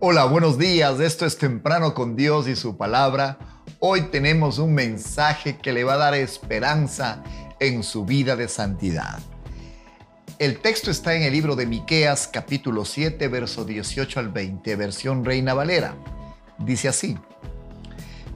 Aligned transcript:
Hola, 0.00 0.26
buenos 0.26 0.58
días. 0.58 1.00
Esto 1.00 1.26
es 1.26 1.38
Temprano 1.38 1.92
con 1.92 2.14
Dios 2.14 2.46
y 2.46 2.54
su 2.54 2.76
palabra. 2.76 3.36
Hoy 3.80 4.02
tenemos 4.12 4.60
un 4.60 4.72
mensaje 4.72 5.58
que 5.58 5.72
le 5.72 5.82
va 5.82 5.94
a 5.94 5.96
dar 5.96 6.14
esperanza 6.14 7.24
en 7.58 7.82
su 7.82 8.04
vida 8.04 8.36
de 8.36 8.46
santidad. 8.46 9.18
El 10.38 10.60
texto 10.60 10.92
está 10.92 11.16
en 11.16 11.24
el 11.24 11.32
libro 11.32 11.56
de 11.56 11.66
Miqueas, 11.66 12.28
capítulo 12.28 12.84
7, 12.84 13.26
verso 13.26 13.64
18 13.64 14.20
al 14.20 14.28
20, 14.28 14.76
versión 14.76 15.24
Reina 15.24 15.52
Valera. 15.52 15.96
Dice 16.58 16.86
así: 16.86 17.18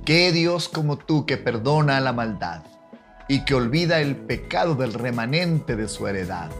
¿Qué 0.05 0.33
Dios 0.33 0.69
como 0.69 0.99
tú 0.99 1.27
que 1.27 1.37
perdona 1.37 2.01
la 2.01 2.13
maldad 2.13 2.65
y 3.29 3.45
que 3.45 3.55
olvida 3.55 4.01
el 4.01 4.17
pecado 4.17 4.75
del 4.75 4.95
remanente 4.95 5.77
de 5.77 5.87
su 5.87 6.09
heredad? 6.09 6.51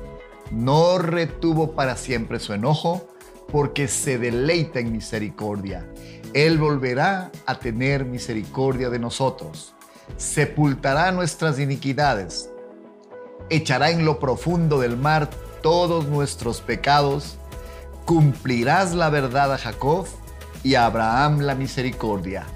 No 0.53 0.99
retuvo 0.99 1.73
para 1.73 1.97
siempre 1.97 2.39
su 2.39 2.53
enojo 2.53 3.12
porque 3.53 3.87
se 3.87 4.19
deleita 4.19 4.81
en 4.81 4.91
misericordia. 4.91 5.87
Él 6.33 6.59
volverá 6.59 7.31
a 7.45 7.59
tener 7.59 8.07
misericordia 8.07 8.89
de 8.89 8.99
nosotros. 8.99 9.75
Sepultará 10.17 11.13
nuestras 11.13 11.59
iniquidades. 11.59 12.49
Echará 13.51 13.91
en 13.91 14.07
lo 14.07 14.19
profundo 14.19 14.81
del 14.81 14.97
mar 14.97 15.29
todos 15.63 16.07
nuestros 16.07 16.63
pecados. 16.63 17.37
Cumplirás 18.07 18.95
la 18.95 19.11
verdad 19.11 19.53
a 19.53 19.59
Jacob 19.59 20.07
y 20.63 20.75
a 20.75 20.87
Abraham 20.87 21.41
la 21.41 21.55
misericordia. 21.55 22.47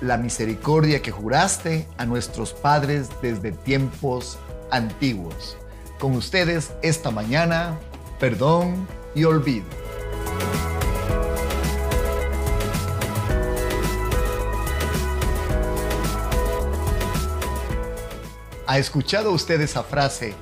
La 0.00 0.16
misericordia 0.16 1.02
que 1.02 1.10
juraste 1.10 1.88
a 1.98 2.06
nuestros 2.06 2.52
padres 2.54 3.08
desde 3.20 3.50
tiempos 3.50 4.38
antiguos. 4.70 5.58
Con 5.98 6.12
ustedes 6.12 6.70
esta 6.82 7.10
mañana, 7.10 7.78
perdón 8.20 8.86
y 9.14 9.24
olvido. 9.24 9.89
¿Ha 18.70 18.78
escuchado 18.78 19.32
usted 19.32 19.60
esa 19.62 19.82
frase, 19.82 20.32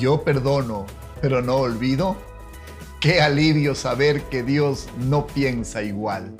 yo 0.00 0.24
perdono, 0.24 0.86
pero 1.20 1.42
no 1.42 1.56
olvido? 1.56 2.16
Qué 3.02 3.20
alivio 3.20 3.74
saber 3.74 4.22
que 4.30 4.42
Dios 4.42 4.88
no 4.98 5.26
piensa 5.26 5.82
igual. 5.82 6.34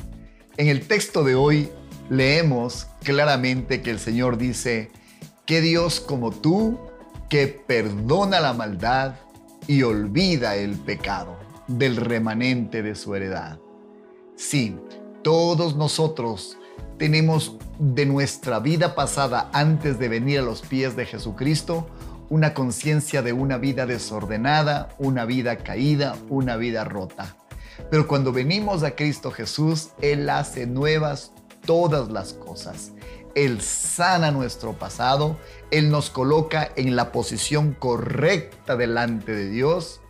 En 0.57 0.69
el 0.69 0.89
texto 0.89 1.25
de 1.25 1.35
hoy 1.35 1.69
leemos 2.09 2.87
claramente 3.03 3.83
que 3.83 3.91
el 3.91 3.99
Señor 3.99 4.39
dice, 4.39 4.91
que 5.45 5.61
Dios 5.61 6.01
como 6.01 6.31
tú, 6.31 6.81
que 7.29 7.49
perdona 7.49 8.41
la 8.41 8.55
maldad 8.55 9.17
y 9.67 9.83
olvida 9.83 10.57
el 10.57 10.79
pecado 10.79 11.37
del 11.67 11.97
remanente 11.97 12.83
de 12.83 12.95
su 12.95 13.15
heredad. 13.15 13.59
Sí, 14.37 14.79
todos 15.23 15.77
nosotros 15.77 16.57
tenemos 16.99 17.57
de 17.79 18.07
nuestra 18.07 18.59
vida 18.59 18.95
pasada 18.95 19.51
antes 19.53 19.99
de 19.99 20.09
venir 20.09 20.39
a 20.41 20.43
los 20.43 20.63
pies 20.63 20.97
de 20.97 21.07
Jesucristo 21.07 21.87
una 22.29 22.55
conciencia 22.55 23.23
de 23.23 23.33
una 23.33 23.59
vida 23.59 23.87
desordenada, 23.87 24.89
una 24.99 25.25
vida 25.25 25.59
caída, 25.59 26.17
una 26.29 26.57
vida 26.57 26.85
rota. 26.85 27.37
Pero 27.91 28.09
cuando 28.09 28.33
venimos 28.33 28.83
a 28.83 28.97
Cristo 28.97 29.31
Jesús, 29.31 29.91
Él 30.01 30.29
hace 30.29 30.67
nuevas 30.67 31.33
todas 31.65 32.11
las 32.11 32.33
cosas. 32.33 32.93
Él 33.35 33.61
sana 33.61 34.31
nuestro 34.31 34.73
pasado, 34.73 35.37
Él 35.71 35.91
nos 35.91 36.09
coloca 36.09 36.71
en 36.77 36.97
la 36.97 37.13
posición 37.13 37.75
correcta 37.75 38.77
delante 38.77 39.33
de 39.33 39.51
Dios. 39.51 40.01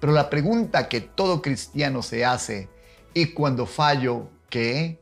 Pero 0.00 0.14
la 0.14 0.30
pregunta 0.30 0.88
que 0.88 1.00
todo 1.00 1.42
cristiano 1.42 2.02
se 2.02 2.24
hace, 2.24 2.70
¿y 3.14 3.26
cuando 3.26 3.66
fallo, 3.66 4.30
qué? 4.48 5.01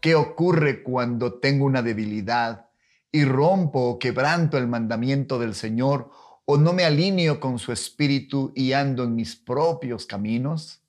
¿Qué 0.00 0.14
ocurre 0.14 0.82
cuando 0.84 1.40
tengo 1.40 1.64
una 1.64 1.82
debilidad 1.82 2.68
y 3.10 3.24
rompo 3.24 3.80
o 3.80 3.98
quebranto 3.98 4.56
el 4.56 4.68
mandamiento 4.68 5.38
del 5.40 5.54
Señor 5.54 6.10
o 6.44 6.56
no 6.56 6.72
me 6.72 6.84
alineo 6.84 7.40
con 7.40 7.58
su 7.58 7.72
espíritu 7.72 8.52
y 8.54 8.72
ando 8.74 9.02
en 9.04 9.16
mis 9.16 9.34
propios 9.34 10.06
caminos? 10.06 10.82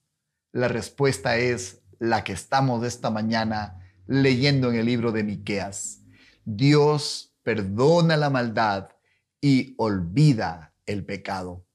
La 0.51 0.67
respuesta 0.67 1.37
es 1.37 1.81
la 1.97 2.23
que 2.23 2.33
estamos 2.33 2.85
esta 2.85 3.09
mañana 3.09 3.79
leyendo 4.05 4.69
en 4.69 4.77
el 4.77 4.85
libro 4.85 5.11
de 5.11 5.23
Miqueas. 5.23 6.01
Dios 6.45 7.33
perdona 7.41 8.15
la 8.15 8.29
maldad 8.29 8.89
y 9.41 9.73
olvida 9.77 10.73
el 10.85 11.03
pecado. 11.03 11.65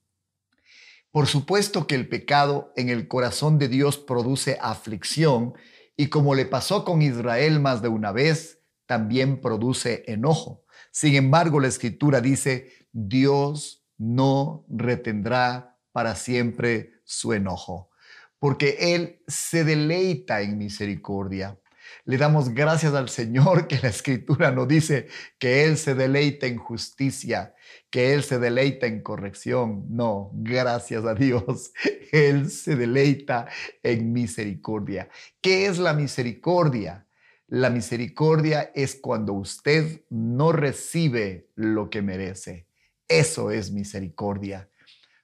Por 1.10 1.26
supuesto 1.26 1.86
que 1.86 1.94
el 1.94 2.08
pecado 2.08 2.72
en 2.76 2.88
el 2.90 3.06
corazón 3.08 3.58
de 3.58 3.68
Dios 3.68 3.98
produce 3.98 4.58
aflicción 4.60 5.54
y 5.96 6.08
como 6.08 6.34
le 6.34 6.46
pasó 6.46 6.84
con 6.84 7.02
Israel 7.02 7.60
más 7.60 7.82
de 7.82 7.88
una 7.88 8.12
vez, 8.12 8.60
también 8.86 9.40
produce 9.40 10.04
enojo. 10.06 10.64
Sin 10.90 11.14
embargo, 11.14 11.60
la 11.60 11.68
escritura 11.68 12.20
dice, 12.20 12.70
Dios 12.92 13.84
no 13.96 14.64
retendrá 14.68 15.78
para 15.92 16.16
siempre 16.16 16.94
su 17.04 17.32
enojo, 17.32 17.90
porque 18.38 18.94
Él 18.94 19.22
se 19.26 19.64
deleita 19.64 20.42
en 20.42 20.58
misericordia. 20.58 21.58
Le 22.04 22.18
damos 22.18 22.50
gracias 22.50 22.94
al 22.94 23.08
Señor 23.08 23.66
que 23.68 23.78
la 23.82 23.88
escritura 23.88 24.50
nos 24.50 24.68
dice 24.68 25.08
que 25.38 25.64
Él 25.64 25.76
se 25.76 25.94
deleita 25.94 26.46
en 26.46 26.58
justicia, 26.58 27.54
que 27.90 28.12
Él 28.12 28.22
se 28.22 28.38
deleita 28.38 28.86
en 28.86 29.02
corrección. 29.02 29.86
No, 29.88 30.30
gracias 30.34 31.04
a 31.04 31.14
Dios, 31.14 31.72
Él 32.12 32.50
se 32.50 32.76
deleita 32.76 33.46
en 33.82 34.12
misericordia. 34.12 35.08
¿Qué 35.40 35.66
es 35.66 35.78
la 35.78 35.92
misericordia? 35.94 37.06
La 37.46 37.70
misericordia 37.70 38.70
es 38.74 38.96
cuando 38.96 39.34
usted 39.34 40.02
no 40.10 40.52
recibe 40.52 41.50
lo 41.54 41.90
que 41.90 42.02
merece. 42.02 42.66
Eso 43.06 43.50
es 43.50 43.70
misericordia. 43.70 44.68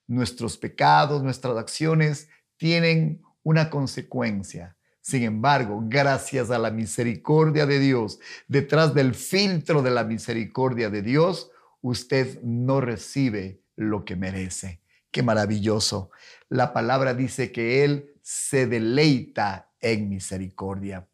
Nuestros 0.06 0.56
pecados, 0.58 1.22
nuestras 1.22 1.56
acciones 1.56 2.28
tienen 2.56 3.22
una 3.42 3.70
consecuencia. 3.70 4.76
Sin 5.00 5.22
embargo, 5.22 5.82
gracias 5.86 6.50
a 6.50 6.58
la 6.58 6.70
misericordia 6.70 7.66
de 7.66 7.78
Dios, 7.78 8.20
detrás 8.48 8.94
del 8.94 9.14
filtro 9.14 9.82
de 9.82 9.90
la 9.90 10.04
misericordia 10.04 10.90
de 10.90 11.02
Dios, 11.02 11.50
usted 11.80 12.40
no 12.42 12.80
recibe 12.80 13.62
lo 13.76 14.04
que 14.04 14.16
merece. 14.16 14.82
Qué 15.10 15.22
maravilloso. 15.22 16.10
La 16.48 16.72
palabra 16.72 17.14
dice 17.14 17.50
que 17.50 17.82
Él 17.84 18.14
se 18.22 18.66
deleita 18.66 19.70
en 19.80 20.08
misericordia. 20.08 21.08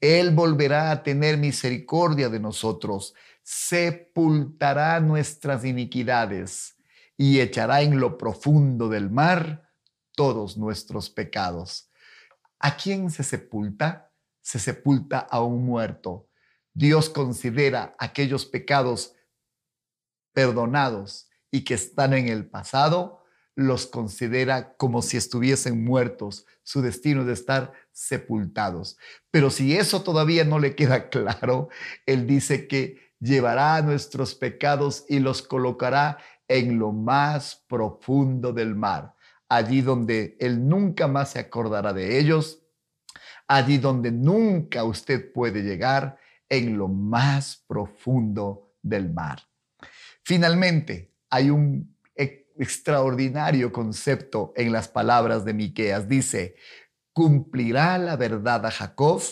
Él 0.00 0.30
volverá 0.30 0.90
a 0.90 1.02
tener 1.02 1.38
misericordia 1.38 2.28
de 2.28 2.40
nosotros, 2.40 3.14
sepultará 3.42 5.00
nuestras 5.00 5.64
iniquidades 5.64 6.76
y 7.16 7.40
echará 7.40 7.82
en 7.82 7.98
lo 7.98 8.16
profundo 8.16 8.88
del 8.88 9.10
mar 9.10 9.68
todos 10.14 10.56
nuestros 10.56 11.10
pecados. 11.10 11.90
¿A 12.64 12.76
quién 12.76 13.10
se 13.10 13.24
sepulta? 13.24 14.12
Se 14.40 14.60
sepulta 14.60 15.18
a 15.18 15.42
un 15.42 15.66
muerto. 15.66 16.28
Dios 16.72 17.10
considera 17.10 17.96
aquellos 17.98 18.46
pecados 18.46 19.16
perdonados 20.32 21.28
y 21.50 21.64
que 21.64 21.74
están 21.74 22.14
en 22.14 22.28
el 22.28 22.48
pasado, 22.48 23.24
los 23.56 23.86
considera 23.86 24.76
como 24.76 25.02
si 25.02 25.16
estuviesen 25.16 25.82
muertos. 25.82 26.46
Su 26.62 26.82
destino 26.82 27.22
es 27.22 27.26
de 27.26 27.32
estar 27.32 27.72
sepultados. 27.90 28.96
Pero 29.32 29.50
si 29.50 29.76
eso 29.76 30.02
todavía 30.04 30.44
no 30.44 30.60
le 30.60 30.76
queda 30.76 31.08
claro, 31.10 31.68
Él 32.06 32.28
dice 32.28 32.68
que 32.68 33.12
llevará 33.18 33.82
nuestros 33.82 34.36
pecados 34.36 35.04
y 35.08 35.18
los 35.18 35.42
colocará 35.42 36.18
en 36.46 36.78
lo 36.78 36.92
más 36.92 37.64
profundo 37.66 38.52
del 38.52 38.76
mar 38.76 39.16
allí 39.56 39.82
donde 39.82 40.36
Él 40.40 40.66
nunca 40.66 41.08
más 41.08 41.32
se 41.32 41.38
acordará 41.38 41.92
de 41.92 42.18
ellos, 42.18 42.62
allí 43.46 43.78
donde 43.78 44.10
nunca 44.10 44.84
usted 44.84 45.32
puede 45.32 45.62
llegar, 45.62 46.18
en 46.48 46.76
lo 46.76 46.88
más 46.88 47.64
profundo 47.66 48.74
del 48.82 49.10
mar. 49.10 49.40
Finalmente, 50.22 51.14
hay 51.30 51.48
un 51.48 51.96
extraordinario 52.58 53.72
concepto 53.72 54.52
en 54.54 54.70
las 54.70 54.88
palabras 54.88 55.44
de 55.46 55.54
Miqueas. 55.54 56.08
Dice, 56.08 56.56
cumplirá 57.14 57.96
la 57.96 58.16
verdad 58.16 58.66
a 58.66 58.70
Jacob 58.70 59.22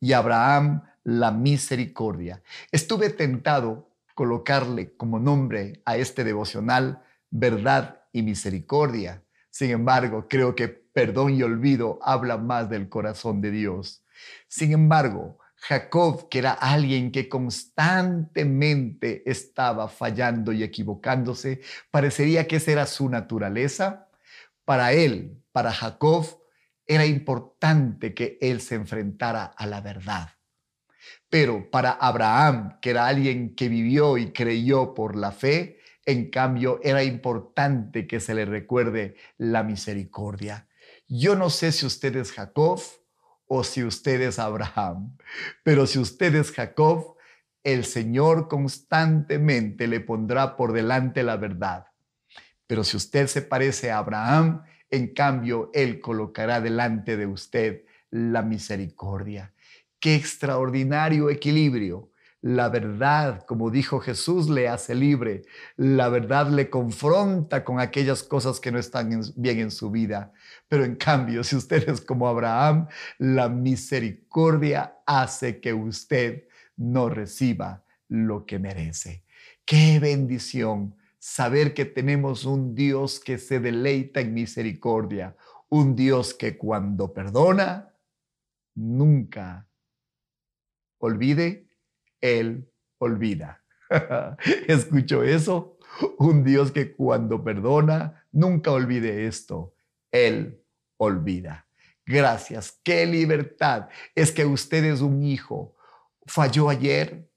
y 0.00 0.12
Abraham 0.12 0.82
la 1.02 1.32
misericordia. 1.32 2.42
Estuve 2.70 3.10
tentado 3.10 3.90
colocarle 4.14 4.96
como 4.96 5.18
nombre 5.18 5.82
a 5.84 5.96
este 5.96 6.22
devocional 6.22 7.02
verdad 7.30 8.02
y 8.12 8.22
misericordia, 8.22 9.22
sin 9.58 9.72
embargo, 9.72 10.28
creo 10.28 10.54
que 10.54 10.68
perdón 10.68 11.34
y 11.34 11.42
olvido 11.42 11.98
habla 12.00 12.36
más 12.36 12.70
del 12.70 12.88
corazón 12.88 13.40
de 13.40 13.50
Dios. 13.50 14.04
Sin 14.46 14.70
embargo, 14.70 15.40
Jacob, 15.56 16.28
que 16.28 16.38
era 16.38 16.52
alguien 16.52 17.10
que 17.10 17.28
constantemente 17.28 19.28
estaba 19.28 19.88
fallando 19.88 20.52
y 20.52 20.62
equivocándose, 20.62 21.60
parecería 21.90 22.46
que 22.46 22.54
esa 22.54 22.70
era 22.70 22.86
su 22.86 23.08
naturaleza. 23.08 24.06
Para 24.64 24.92
él, 24.92 25.42
para 25.50 25.72
Jacob, 25.72 26.24
era 26.86 27.04
importante 27.04 28.14
que 28.14 28.38
él 28.40 28.60
se 28.60 28.76
enfrentara 28.76 29.42
a 29.42 29.66
la 29.66 29.80
verdad. 29.80 30.28
Pero 31.28 31.68
para 31.68 31.90
Abraham, 31.90 32.78
que 32.80 32.90
era 32.90 33.08
alguien 33.08 33.56
que 33.56 33.68
vivió 33.68 34.18
y 34.18 34.30
creyó 34.30 34.94
por 34.94 35.16
la 35.16 35.32
fe, 35.32 35.77
en 36.08 36.30
cambio 36.30 36.80
era 36.82 37.04
importante 37.04 38.06
que 38.06 38.18
se 38.18 38.34
le 38.34 38.46
recuerde 38.46 39.14
la 39.36 39.62
misericordia. 39.62 40.66
Yo 41.06 41.36
no 41.36 41.50
sé 41.50 41.70
si 41.70 41.84
usted 41.84 42.16
es 42.16 42.32
Jacob 42.32 42.80
o 43.46 43.62
si 43.62 43.84
usted 43.84 44.22
es 44.22 44.38
Abraham, 44.38 45.18
pero 45.62 45.86
si 45.86 45.98
usted 45.98 46.34
es 46.34 46.50
Jacob, 46.52 47.18
el 47.62 47.84
Señor 47.84 48.48
constantemente 48.48 49.86
le 49.86 50.00
pondrá 50.00 50.56
por 50.56 50.72
delante 50.72 51.22
la 51.22 51.36
verdad. 51.36 51.88
Pero 52.66 52.84
si 52.84 52.96
usted 52.96 53.26
se 53.26 53.42
parece 53.42 53.90
a 53.90 53.98
Abraham, 53.98 54.62
en 54.88 55.12
cambio, 55.12 55.70
Él 55.74 56.00
colocará 56.00 56.62
delante 56.62 57.18
de 57.18 57.26
usted 57.26 57.84
la 58.08 58.40
misericordia. 58.40 59.52
Qué 60.00 60.14
extraordinario 60.14 61.28
equilibrio. 61.28 62.12
La 62.40 62.68
verdad, 62.68 63.44
como 63.46 63.70
dijo 63.70 63.98
Jesús, 63.98 64.48
le 64.48 64.68
hace 64.68 64.94
libre. 64.94 65.42
La 65.76 66.08
verdad 66.08 66.48
le 66.48 66.70
confronta 66.70 67.64
con 67.64 67.80
aquellas 67.80 68.22
cosas 68.22 68.60
que 68.60 68.70
no 68.70 68.78
están 68.78 69.20
bien 69.34 69.58
en 69.58 69.70
su 69.72 69.90
vida. 69.90 70.32
Pero 70.68 70.84
en 70.84 70.94
cambio, 70.94 71.42
si 71.42 71.56
usted 71.56 71.88
es 71.88 72.00
como 72.00 72.28
Abraham, 72.28 72.86
la 73.18 73.48
misericordia 73.48 74.98
hace 75.04 75.60
que 75.60 75.72
usted 75.72 76.44
no 76.76 77.08
reciba 77.08 77.84
lo 78.08 78.46
que 78.46 78.60
merece. 78.60 79.24
Qué 79.64 79.98
bendición 79.98 80.94
saber 81.18 81.74
que 81.74 81.84
tenemos 81.84 82.44
un 82.44 82.74
Dios 82.74 83.18
que 83.18 83.38
se 83.38 83.58
deleita 83.58 84.20
en 84.20 84.32
misericordia, 84.32 85.36
un 85.68 85.96
Dios 85.96 86.34
que 86.34 86.56
cuando 86.56 87.12
perdona, 87.12 87.92
nunca 88.74 89.68
olvide, 90.98 91.67
Él 92.20 92.70
olvida. 92.98 93.64
¿Escucho 94.68 95.22
eso? 95.22 95.78
Un 96.18 96.44
Dios 96.44 96.70
que 96.70 96.94
cuando 96.94 97.42
perdona, 97.42 98.26
nunca 98.32 98.70
olvide 98.70 99.26
esto, 99.26 99.74
Él 100.12 100.62
olvida. 100.96 101.66
Gracias, 102.04 102.78
qué 102.82 103.04
libertad. 103.06 103.88
Es 104.14 104.32
que 104.32 104.46
usted 104.46 104.84
es 104.84 105.00
un 105.00 105.22
hijo. 105.22 105.76
Falló 106.26 106.68
ayer, 106.68 107.28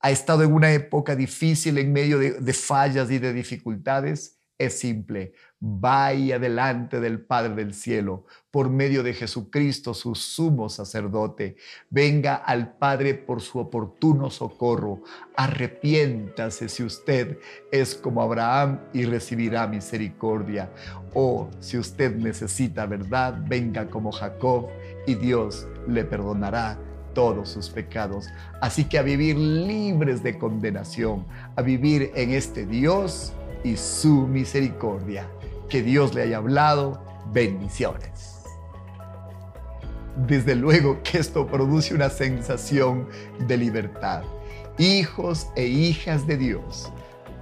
ha 0.00 0.10
estado 0.10 0.42
en 0.42 0.52
una 0.52 0.72
época 0.72 1.16
difícil 1.16 1.78
en 1.78 1.92
medio 1.92 2.18
de, 2.18 2.52
fallas 2.52 3.10
y 3.10 3.18
de 3.18 3.32
dificultades, 3.32 4.37
es 4.58 4.78
simple. 4.78 5.32
Vaya 5.60 6.38
delante 6.38 7.00
del 7.00 7.20
Padre 7.20 7.54
del 7.54 7.74
Cielo 7.74 8.26
por 8.50 8.70
medio 8.70 9.02
de 9.02 9.14
Jesucristo, 9.14 9.94
su 9.94 10.14
sumo 10.14 10.68
sacerdote. 10.68 11.56
Venga 11.90 12.34
al 12.34 12.76
Padre 12.76 13.14
por 13.14 13.40
su 13.40 13.58
oportuno 13.58 14.30
socorro. 14.30 15.02
Arrepiéntase 15.36 16.68
si 16.68 16.82
usted 16.82 17.38
es 17.72 17.94
como 17.94 18.22
Abraham 18.22 18.80
y 18.92 19.04
recibirá 19.04 19.66
misericordia. 19.66 20.70
O 21.14 21.48
si 21.60 21.78
usted 21.78 22.16
necesita 22.16 22.86
verdad, 22.86 23.40
venga 23.48 23.88
como 23.88 24.12
Jacob 24.12 24.68
y 25.06 25.14
Dios 25.14 25.66
le 25.86 26.04
perdonará 26.04 26.78
todos 27.14 27.48
sus 27.48 27.70
pecados. 27.70 28.28
Así 28.60 28.84
que 28.84 28.98
a 28.98 29.02
vivir 29.02 29.36
libres 29.36 30.22
de 30.22 30.38
condenación, 30.38 31.26
a 31.56 31.62
vivir 31.62 32.12
en 32.14 32.30
este 32.30 32.64
Dios 32.64 33.32
y 33.64 33.76
su 33.76 34.26
misericordia. 34.26 35.28
Que 35.68 35.82
Dios 35.82 36.14
le 36.14 36.22
haya 36.22 36.38
hablado. 36.38 37.02
Bendiciones. 37.32 38.44
Desde 40.26 40.54
luego 40.54 41.02
que 41.02 41.18
esto 41.18 41.46
produce 41.46 41.94
una 41.94 42.10
sensación 42.10 43.08
de 43.46 43.56
libertad. 43.56 44.22
Hijos 44.78 45.48
e 45.56 45.66
hijas 45.66 46.26
de 46.26 46.36
Dios, 46.36 46.90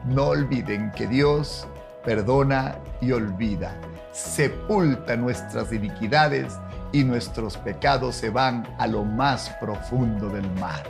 no 0.06 0.28
olviden 0.28 0.90
que 0.92 1.06
Dios 1.06 1.66
perdona 2.04 2.78
y 3.00 3.12
olvida, 3.12 3.78
sepulta 4.12 5.16
nuestras 5.16 5.72
iniquidades 5.72 6.54
y 6.92 7.04
nuestros 7.04 7.56
pecados 7.58 8.14
se 8.14 8.30
van 8.30 8.66
a 8.78 8.86
lo 8.86 9.04
más 9.04 9.50
profundo 9.60 10.28
del 10.28 10.48
mar. 10.54 10.84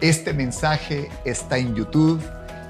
Este 0.00 0.32
mensaje 0.32 1.10
está 1.24 1.58
en 1.58 1.74
YouTube 1.74 2.22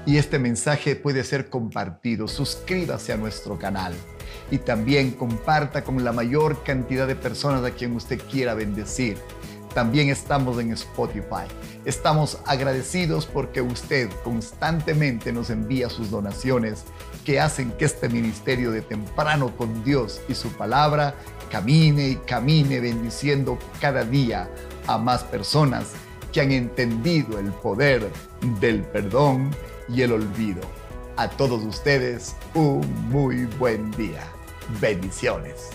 y 0.05 0.17
este 0.17 0.39
mensaje 0.39 0.95
puede 0.95 1.23
ser 1.23 1.49
compartido. 1.49 2.27
Suscríbase 2.27 3.13
a 3.13 3.17
nuestro 3.17 3.57
canal 3.57 3.93
y 4.49 4.57
también 4.57 5.11
comparta 5.11 5.83
con 5.83 6.03
la 6.03 6.11
mayor 6.11 6.63
cantidad 6.63 7.07
de 7.07 7.15
personas 7.15 7.63
a 7.63 7.71
quien 7.71 7.95
usted 7.95 8.19
quiera 8.29 8.53
bendecir. 8.53 9.17
También 9.73 10.09
estamos 10.09 10.59
en 10.59 10.73
Spotify. 10.73 11.47
Estamos 11.85 12.39
agradecidos 12.45 13.25
porque 13.25 13.61
usted 13.61 14.09
constantemente 14.23 15.31
nos 15.31 15.49
envía 15.49 15.89
sus 15.89 16.11
donaciones 16.11 16.83
que 17.25 17.39
hacen 17.39 17.71
que 17.71 17.85
este 17.85 18.09
ministerio 18.09 18.71
de 18.71 18.81
temprano 18.81 19.55
con 19.55 19.83
Dios 19.83 20.21
y 20.27 20.35
su 20.35 20.49
palabra 20.49 21.15
camine 21.49 22.09
y 22.09 22.15
camine 22.15 22.79
bendiciendo 22.79 23.57
cada 23.79 24.03
día 24.03 24.49
a 24.87 24.97
más 24.97 25.23
personas 25.23 25.91
que 26.33 26.41
han 26.41 26.51
entendido 26.51 27.39
el 27.39 27.51
poder 27.51 28.09
del 28.59 28.81
perdón 28.83 29.51
y 29.89 30.01
el 30.01 30.13
olvido. 30.13 30.61
A 31.17 31.29
todos 31.29 31.63
ustedes 31.63 32.35
un 32.53 32.81
muy 33.09 33.45
buen 33.59 33.91
día. 33.91 34.23
Bendiciones. 34.79 35.69